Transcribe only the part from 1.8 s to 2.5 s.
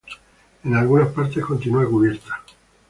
cubierta.